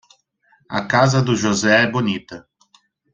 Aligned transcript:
A 0.67 0.83
casa 0.87 1.21
do 1.21 1.35
José 1.35 1.83
é 1.83 1.87
bonita. 1.87 2.49